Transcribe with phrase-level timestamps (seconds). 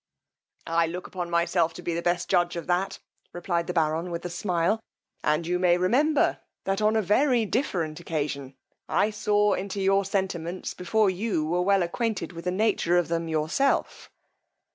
[0.65, 2.97] I look upon myself to be the best judge of that,
[3.33, 4.79] replied the baron with a smile;
[5.23, 8.55] and you may remember, that on a very different occasion
[8.89, 13.27] I saw into your sentiments before you were well acquainted with the nature of them
[13.27, 14.09] yourself.